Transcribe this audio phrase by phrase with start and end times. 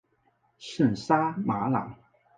[0.57, 1.93] 圣沙马朗。